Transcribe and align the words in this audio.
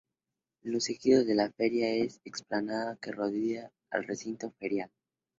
Los 0.63 0.89
Ejidos 0.89 1.27
de 1.27 1.35
la 1.35 1.51
Feria 1.51 1.93
es 1.93 2.15
la 2.15 2.21
explanada 2.25 2.97
que 2.99 3.11
rodea 3.11 3.71
al 3.91 4.03
Recinto 4.03 4.49
Ferial. 4.49 4.89